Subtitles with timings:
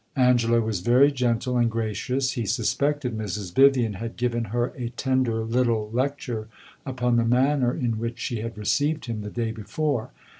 [0.15, 3.53] Angela was very gentle and gracious; he suspected Mrs.
[3.53, 6.47] Vivian had given her a tender little lecture
[6.87, 10.09] upon the manner in which she had received him the day before.